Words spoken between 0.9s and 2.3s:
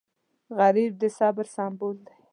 د صبر سمبول دی